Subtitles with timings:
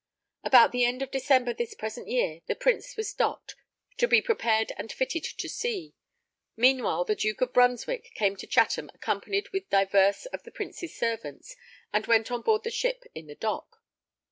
[0.43, 3.55] About the end of December this present year, the Prince was docked,
[3.97, 5.93] to be prepared and fitted to sea,
[6.57, 11.55] meanwhile the Duke of Brunswick came to Chatham accompanied with divers of the Prince's servants,
[11.93, 13.77] and went on board the ship in the dock.